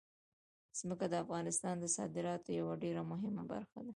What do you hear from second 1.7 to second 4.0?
د صادراتو یوه ډېره مهمه برخه ده.